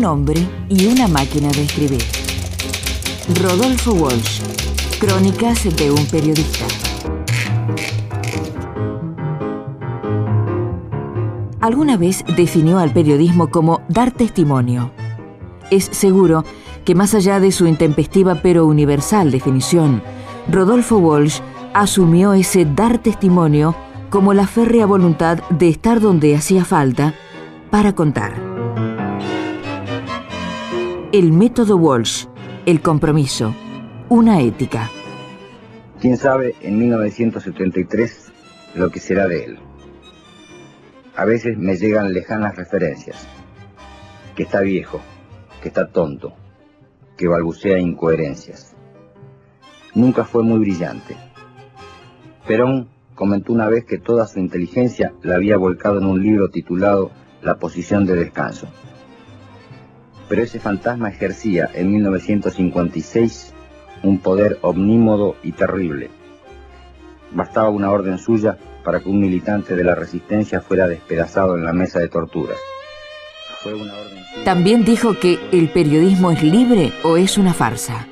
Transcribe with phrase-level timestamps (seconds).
[0.00, 2.02] un hombre y una máquina de escribir.
[3.38, 4.40] Rodolfo Walsh,
[4.98, 6.64] Crónicas de un periodista.
[11.60, 14.90] Alguna vez definió al periodismo como dar testimonio.
[15.70, 16.44] Es seguro
[16.86, 20.02] que más allá de su intempestiva pero universal definición,
[20.50, 21.40] Rodolfo Walsh
[21.74, 23.76] asumió ese dar testimonio
[24.08, 27.12] como la férrea voluntad de estar donde hacía falta
[27.70, 28.49] para contar.
[31.12, 32.26] El método Walsh,
[32.66, 33.52] el compromiso,
[34.08, 34.88] una ética.
[36.00, 38.32] ¿Quién sabe en 1973
[38.76, 39.58] lo que será de él?
[41.16, 43.26] A veces me llegan lejanas referencias,
[44.36, 45.00] que está viejo,
[45.60, 46.32] que está tonto,
[47.16, 48.76] que balbucea incoherencias.
[49.96, 51.16] Nunca fue muy brillante.
[52.46, 57.10] Perón comentó una vez que toda su inteligencia la había volcado en un libro titulado
[57.42, 58.68] La posición de descanso.
[60.30, 63.52] Pero ese fantasma ejercía en 1956
[64.04, 66.08] un poder omnímodo y terrible.
[67.32, 71.72] Bastaba una orden suya para que un militante de la resistencia fuera despedazado en la
[71.72, 72.56] mesa de torturas.
[74.44, 78.06] También dijo que el periodismo es libre o es una farsa.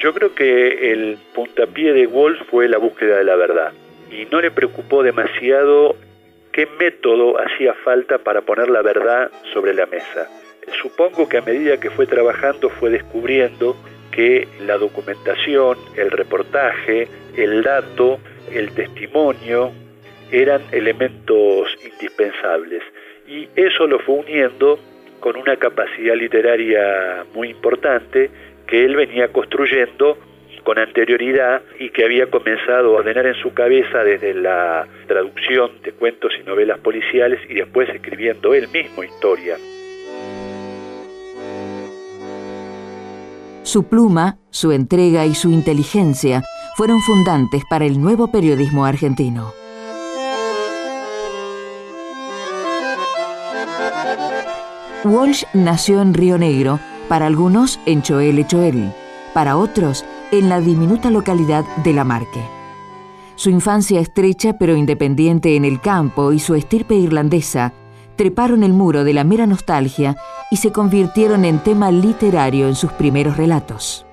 [0.00, 3.72] Yo creo que el puntapié de Wolf fue la búsqueda de la verdad
[4.10, 5.96] y no le preocupó demasiado
[6.50, 10.28] qué método hacía falta para poner la verdad sobre la mesa.
[10.80, 13.76] Supongo que a medida que fue trabajando fue descubriendo
[14.10, 18.18] que la documentación, el reportaje, el dato,
[18.52, 19.72] el testimonio
[20.30, 22.82] eran elementos indispensables
[23.26, 24.78] y eso lo fue uniendo
[25.20, 28.30] con una capacidad literaria muy importante
[28.66, 30.18] que él venía construyendo
[30.64, 35.92] con anterioridad y que había comenzado a ordenar en su cabeza desde la traducción de
[35.92, 39.56] cuentos y novelas policiales y después escribiendo él mismo historia.
[43.68, 46.42] Su pluma, su entrega y su inteligencia
[46.74, 49.52] fueron fundantes para el nuevo periodismo argentino.
[55.04, 56.80] Walsh nació en Río Negro,
[57.10, 58.90] para algunos en Choel Choel,
[59.34, 62.42] para otros en la diminuta localidad de La Marque.
[63.34, 67.74] Su infancia estrecha pero independiente en el campo y su estirpe irlandesa
[68.16, 70.16] treparon el muro de la mera nostalgia
[70.50, 74.06] y se convirtieron en tema literario en sus primeros relatos.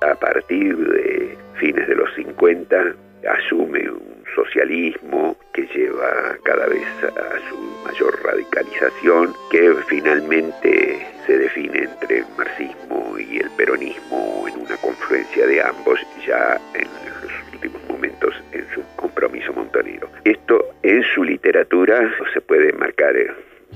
[0.00, 2.94] A partir de fines de los 50
[3.28, 11.84] asume un socialismo que lleva cada vez a su mayor radicalización, que finalmente se define
[11.84, 16.88] entre el marxismo y el peronismo en una confluencia de ambos ya en
[17.22, 20.08] los últimos momentos en su compromiso montonero.
[20.24, 23.16] Esto en su literatura se puede marcar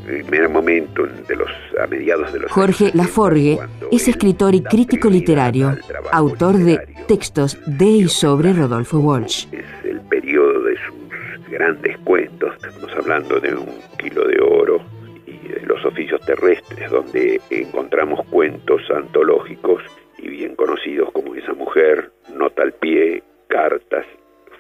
[0.04, 1.50] primer momento de los
[1.82, 3.58] a mediados de los Jorge Laforgue
[3.90, 5.76] es escritor y crítico literario,
[6.12, 9.46] autor de textos de y sobre Rodolfo Walsh.
[9.52, 13.68] Es el periodo de sus grandes cuentos, estamos hablando de un
[13.98, 14.80] kilo de oro
[15.26, 19.82] y de los oficios terrestres, donde encontramos cuentos antológicos
[20.19, 24.06] y bien conocidos como Esa mujer, Nota al pie, Cartas,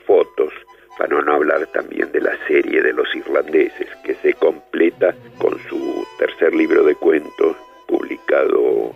[0.06, 0.52] Fotos,
[0.98, 4.34] para no hablar también de la serie de los irlandeses, que se
[5.38, 7.56] con su tercer libro de cuentos,
[7.88, 8.92] publicado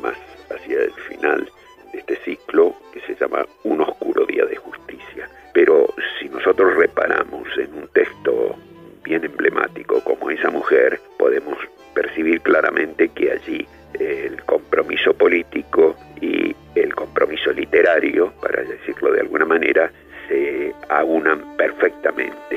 [0.00, 0.16] más
[0.50, 1.48] hacia el final
[1.92, 5.28] de este ciclo, que se llama Un oscuro día de justicia.
[5.52, 5.86] Pero
[6.18, 8.56] si nosotros reparamos en un texto
[9.02, 11.58] bien emblemático como esa mujer, podemos
[11.94, 13.66] percibir claramente que allí
[13.98, 19.90] el compromiso político y el compromiso literario, para decirlo de alguna manera,
[20.28, 22.53] se aunan perfectamente.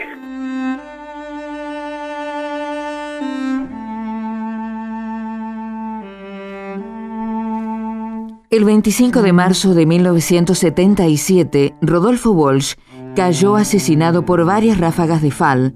[8.58, 12.74] El 25 de marzo de 1977, Rodolfo Walsh
[13.16, 15.76] cayó asesinado por varias ráfagas de FAL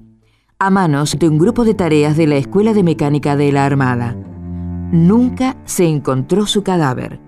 [0.58, 4.16] a manos de un grupo de tareas de la Escuela de Mecánica de la Armada.
[4.90, 7.20] Nunca se encontró su cadáver.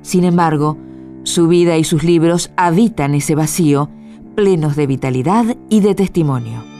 [0.00, 0.78] Sin embargo,
[1.24, 3.90] su vida y sus libros habitan ese vacío
[4.34, 6.71] plenos de vitalidad y de testimonio.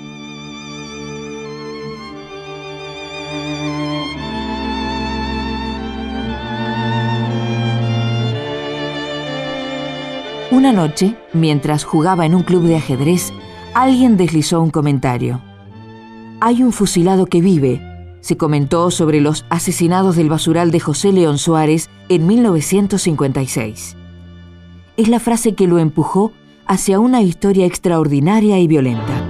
[10.62, 13.32] Una noche, mientras jugaba en un club de ajedrez,
[13.74, 15.40] alguien deslizó un comentario.
[16.40, 17.82] Hay un fusilado que vive,
[18.20, 23.96] se comentó sobre los asesinados del basural de José León Suárez en 1956.
[24.96, 26.30] Es la frase que lo empujó
[26.68, 29.20] hacia una historia extraordinaria y violenta.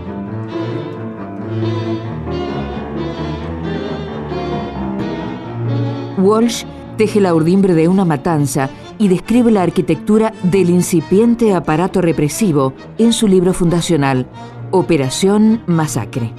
[6.19, 6.65] Walsh
[6.99, 8.69] teje la urdimbre de una matanza
[9.03, 14.29] y describe la arquitectura del incipiente aparato represivo en su libro fundacional,
[14.71, 16.33] Operación Masacre.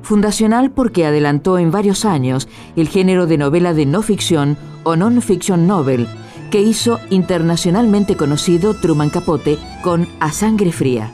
[0.00, 5.66] Fundacional porque adelantó en varios años el género de novela de no ficción o non-fiction
[5.66, 6.08] novel,
[6.50, 11.12] que hizo internacionalmente conocido Truman Capote con A Sangre Fría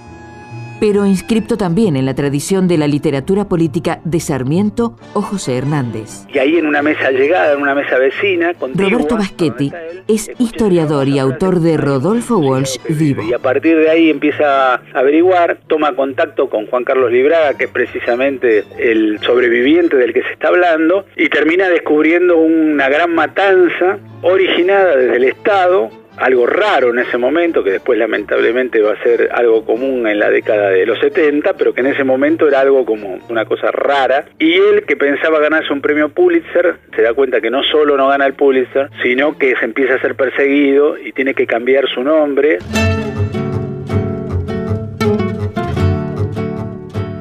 [0.80, 6.26] pero inscripto también en la tradición de la literatura política de Sarmiento o José Hernández.
[6.32, 9.72] Y ahí en una mesa llegada, en una mesa vecina, Roberto Baschetti
[10.08, 13.22] es historiador y autor de Rodolfo Walsh Vivo.
[13.22, 17.64] Y a partir de ahí empieza a averiguar, toma contacto con Juan Carlos Libraga, que
[17.64, 23.98] es precisamente el sobreviviente del que se está hablando, y termina descubriendo una gran matanza
[24.22, 29.28] originada desde el Estado algo raro en ese momento, que después lamentablemente va a ser
[29.32, 32.84] algo común en la década de los 70, pero que en ese momento era algo
[32.84, 34.24] como una cosa rara.
[34.38, 38.08] Y él, que pensaba ganarse un premio Pulitzer, se da cuenta que no solo no
[38.08, 42.02] gana el Pulitzer, sino que se empieza a ser perseguido y tiene que cambiar su
[42.02, 42.58] nombre.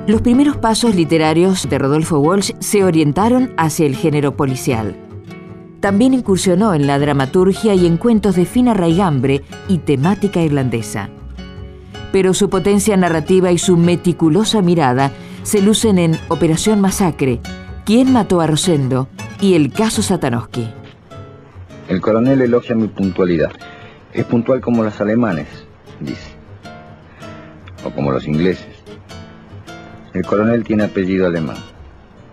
[0.08, 4.96] Los primeros pasos literarios de Rodolfo Walsh se orientaron hacia el género policial.
[5.86, 11.10] También incursionó en la dramaturgia y en cuentos de fina raigambre y temática irlandesa.
[12.12, 15.12] Pero su potencia narrativa y su meticulosa mirada
[15.44, 17.40] se lucen en Operación Masacre,
[17.86, 19.10] ¿Quién mató a Rosendo?
[19.40, 20.68] y El caso Satanowski.
[21.88, 23.52] El coronel elogia mi puntualidad.
[24.12, 25.68] Es puntual como los alemanes,
[26.00, 26.32] dice.
[27.84, 28.84] O como los ingleses.
[30.16, 31.58] El coronel tiene apellido alemán.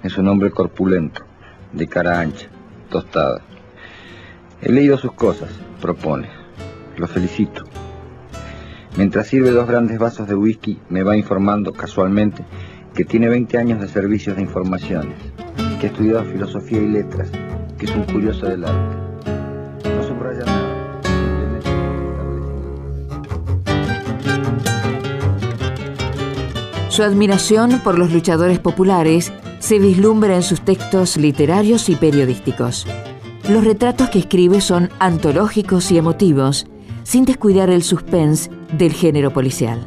[0.03, 1.21] Es un hombre corpulento,
[1.75, 2.49] de cara ancha,
[2.93, 3.43] tostada.
[4.61, 5.51] He leído sus cosas,
[5.81, 6.29] propone.
[6.97, 7.65] Lo felicito.
[8.97, 12.45] Mientras sirve dos grandes vasos de whisky, me va informando casualmente
[12.95, 15.17] que tiene 20 años de servicios de informaciones,
[15.81, 17.31] que ha estudiado filosofía y letras,
[17.79, 18.97] que es un curioso del arte.
[19.97, 20.73] No subraya nada.
[26.91, 32.85] Su admiración por los luchadores populares se vislumbra en sus textos literarios y periodísticos.
[33.49, 36.67] Los retratos que escribe son antológicos y emotivos,
[37.05, 39.87] sin descuidar el suspense del género policial.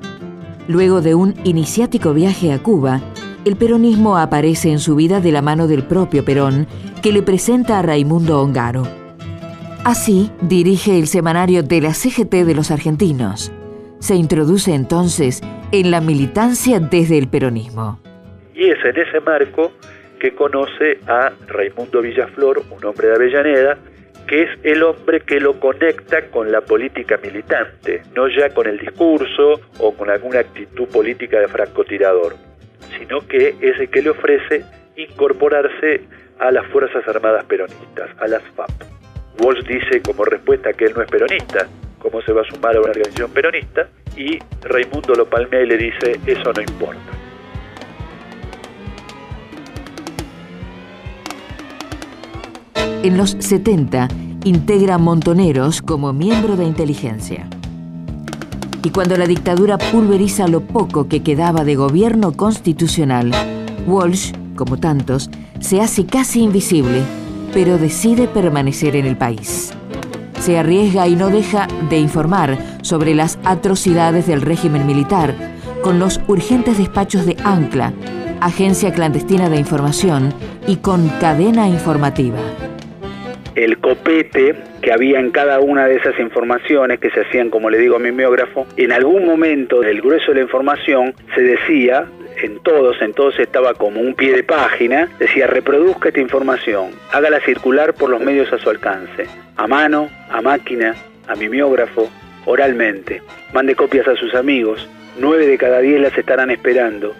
[0.69, 3.01] Luego de un iniciático viaje a Cuba,
[3.43, 6.67] el peronismo aparece en su vida de la mano del propio Perón,
[7.01, 8.87] que le presenta a Raimundo Ongaro.
[9.83, 13.51] Así dirige el semanario de la CGT de los argentinos.
[13.99, 15.41] Se introduce entonces
[15.73, 17.99] en la militancia desde el peronismo.
[18.55, 19.73] Y es en ese marco
[20.19, 23.77] que conoce a Raimundo Villaflor, un hombre de Avellaneda,
[24.27, 28.79] que es el hombre que lo conecta con la política militante, no ya con el
[28.79, 32.35] discurso o con alguna actitud política de francotirador,
[32.97, 34.63] sino que es el que le ofrece
[34.95, 36.01] incorporarse
[36.39, 38.71] a las Fuerzas Armadas Peronistas, a las FAP.
[39.41, 41.67] Walsh dice como respuesta que él no es peronista,
[41.99, 45.77] cómo se va a sumar a una organización peronista, y Raimundo lo palmea y le
[45.77, 47.24] dice, eso no importa.
[53.05, 54.07] En los 70
[54.45, 57.47] integra Montoneros como miembro de inteligencia.
[58.81, 63.31] Y cuando la dictadura pulveriza lo poco que quedaba de gobierno constitucional,
[63.85, 65.29] Walsh, como tantos,
[65.59, 67.03] se hace casi invisible,
[67.53, 69.71] pero decide permanecer en el país.
[70.39, 75.35] Se arriesga y no deja de informar sobre las atrocidades del régimen militar,
[75.83, 77.93] con los urgentes despachos de Ancla,
[78.41, 80.33] agencia clandestina de información,
[80.65, 82.39] y con cadena informativa
[83.55, 87.79] el copete que había en cada una de esas informaciones que se hacían, como le
[87.79, 92.05] digo a mi miógrafo, en algún momento del grueso de la información se decía,
[92.41, 97.39] en todos, en todos estaba como un pie de página, decía reproduzca esta información, hágala
[97.39, 100.93] circular por los medios a su alcance, a mano, a máquina,
[101.27, 102.09] a mimeógrafo,
[102.45, 103.21] oralmente.
[103.53, 107.15] Mande copias a sus amigos, nueve de cada diez las estarán esperando,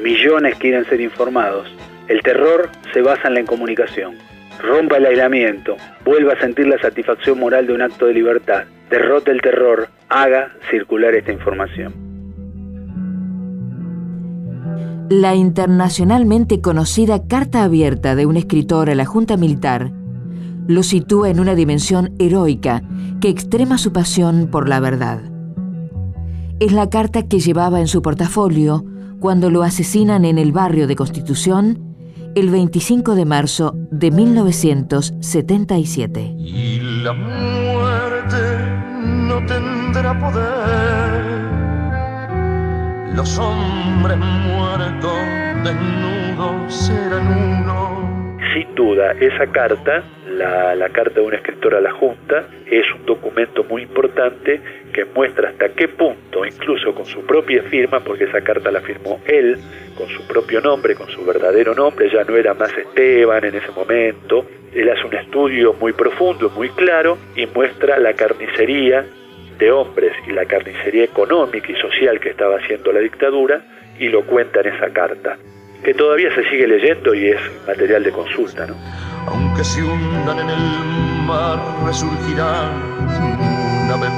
[0.00, 1.68] millones quieren ser informados.
[2.06, 4.29] El terror se basa en la incomunicación
[4.62, 9.30] rompa el aislamiento, vuelva a sentir la satisfacción moral de un acto de libertad, derrote
[9.30, 12.10] el terror, haga circular esta información.
[15.10, 19.90] La internacionalmente conocida Carta Abierta de un escritor a la Junta Militar
[20.68, 22.82] lo sitúa en una dimensión heroica
[23.20, 25.20] que extrema su pasión por la verdad.
[26.60, 28.84] Es la carta que llevaba en su portafolio
[29.18, 31.89] cuando lo asesinan en el barrio de Constitución
[32.34, 36.34] el 25 de marzo de 1977.
[36.38, 38.36] Y la muerte
[38.94, 41.30] no tendrá poder.
[43.14, 45.12] Los hombres muertos
[45.64, 48.09] desnudos serán uno.
[48.52, 53.62] Sin duda, esa carta, la, carta de un escritor a la Junta, es un documento
[53.62, 54.60] muy importante
[54.92, 59.20] que muestra hasta qué punto, incluso con su propia firma, porque esa carta la firmó
[59.26, 59.56] él,
[59.96, 63.70] con su propio nombre, con su verdadero nombre, ya no era más Esteban en ese
[63.70, 69.06] momento, él hace un estudio muy profundo, muy claro, y muestra la carnicería
[69.58, 73.62] de hombres y la carnicería económica y social que estaba haciendo la dictadura,
[73.96, 75.36] y lo cuenta en esa carta
[75.84, 78.66] que todavía se sigue leyendo y es material de consulta.
[78.66, 78.74] ¿no?
[79.26, 82.82] Aunque se hundan en el mar, resurgirán
[83.84, 84.10] una vez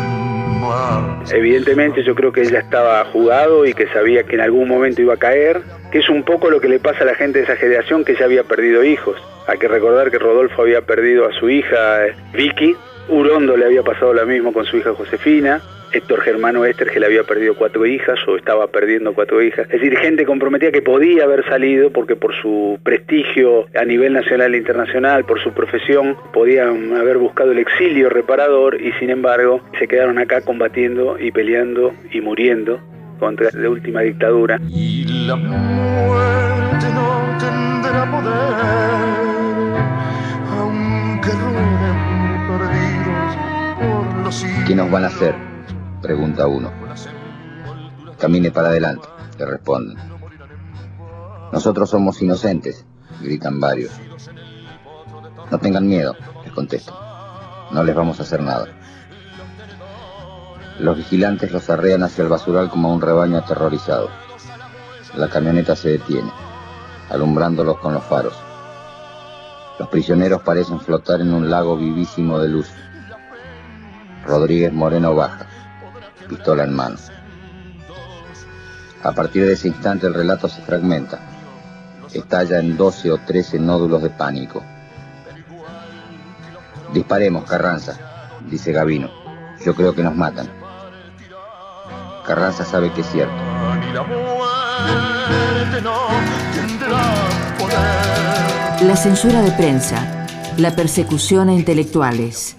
[0.60, 1.32] más.
[1.32, 5.14] Evidentemente yo creo que ella estaba jugado y que sabía que en algún momento iba
[5.14, 7.56] a caer, que es un poco lo que le pasa a la gente de esa
[7.56, 9.16] generación que ya había perdido hijos.
[9.46, 12.76] Hay que recordar que Rodolfo había perdido a su hija eh, Vicky,
[13.08, 15.60] Urondo le había pasado lo mismo con su hija Josefina,
[15.92, 19.66] Héctor Germano Ester, que le había perdido cuatro hijas o estaba perdiendo cuatro hijas.
[19.66, 24.54] Es decir, gente comprometida que podía haber salido porque por su prestigio a nivel nacional
[24.54, 29.86] e internacional, por su profesión, podían haber buscado el exilio reparador y sin embargo se
[29.86, 32.80] quedaron acá combatiendo y peleando y muriendo
[33.18, 34.60] contra la última dictadura.
[34.68, 38.32] Y la muerte no tendrá poder,
[40.50, 41.30] aunque
[42.48, 43.36] perdidos
[43.78, 45.51] por los ¿Qué nos van a hacer?
[46.02, 46.72] Pregunta uno.
[48.18, 49.06] Camine para adelante,
[49.38, 49.96] le responden.
[51.52, 52.84] Nosotros somos inocentes,
[53.20, 53.92] gritan varios.
[55.48, 56.92] No tengan miedo, les contesto.
[57.70, 58.66] No les vamos a hacer nada.
[60.80, 64.10] Los vigilantes los arrean hacia el basural como un rebaño aterrorizado.
[65.14, 66.32] La camioneta se detiene,
[67.10, 68.34] alumbrándolos con los faros.
[69.78, 72.68] Los prisioneros parecen flotar en un lago vivísimo de luz.
[74.24, 75.51] Rodríguez Moreno baja
[76.32, 76.96] pistola en mano.
[79.02, 81.18] A partir de ese instante el relato se fragmenta.
[82.12, 84.62] Estalla en 12 o 13 nódulos de pánico.
[86.92, 87.98] Disparemos, Carranza,
[88.48, 89.10] dice Gavino.
[89.64, 90.48] Yo creo que nos matan.
[92.26, 93.34] Carranza sabe que es cierto.
[98.86, 102.56] La censura de prensa, la persecución a intelectuales,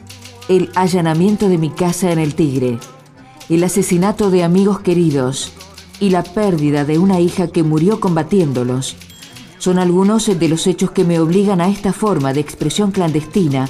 [0.50, 2.80] el allanamiento de mi casa en el Tigre,
[3.50, 5.53] el asesinato de amigos queridos
[6.00, 8.95] y la pérdida de una hija que murió combatiéndolos.
[9.57, 13.69] Son algunos de los hechos que me obligan a esta forma de expresión clandestina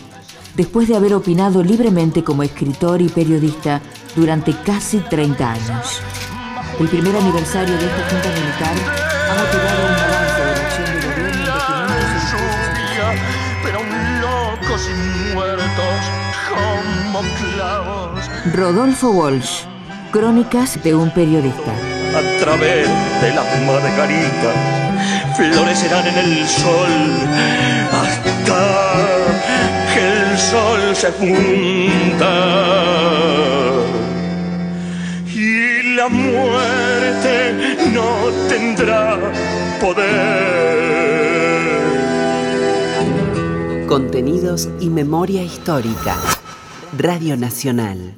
[0.56, 3.82] después de haber opinado libremente como escritor y periodista
[4.16, 6.02] durante casi 30 años.
[6.80, 8.76] El primer aniversario de esta Junta Militar
[9.30, 11.44] ha motivado un avance de la acción de gobierno
[13.64, 13.80] pero
[14.22, 16.23] locos y muertos
[16.56, 18.30] como clavos.
[18.54, 19.66] Rodolfo Walsh,
[20.12, 21.72] Crónicas de un periodista.
[22.16, 22.88] A través
[23.22, 24.74] de las margaritas
[25.36, 26.92] florecerán en el sol
[27.92, 28.62] hasta
[29.94, 32.36] que el sol se funda
[35.34, 39.18] y la muerte no tendrá
[39.82, 40.74] poder.
[43.88, 46.16] Contenidos y memoria histórica.
[46.98, 48.14] Radio Nacional.